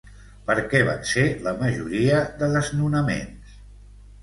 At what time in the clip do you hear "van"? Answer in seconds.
0.87-1.03